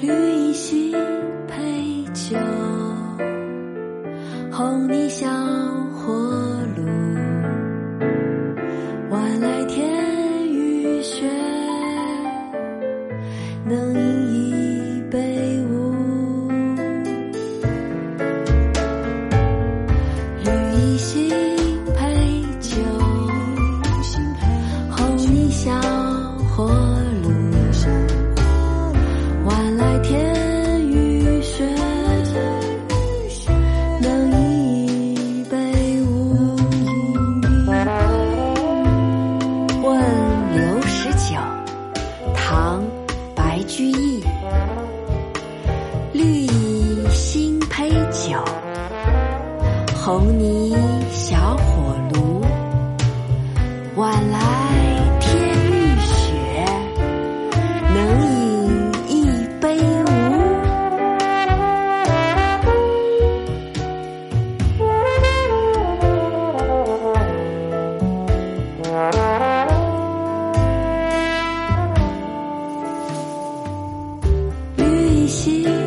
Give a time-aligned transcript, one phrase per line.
[0.00, 0.92] 绿蚁新
[1.48, 2.38] 醅酒，
[4.52, 5.26] 红泥小
[5.92, 6.14] 火
[6.76, 6.84] 炉，
[9.10, 9.90] 晚来天
[10.52, 11.28] 欲雪，
[13.64, 14.17] 能饮
[42.50, 42.80] 唐·
[43.34, 44.24] 白居易。
[46.14, 48.42] 绿蚁新醅酒，
[49.94, 50.74] 红泥
[51.10, 52.42] 小火炉。
[53.96, 54.47] 晚来
[75.28, 75.77] 可。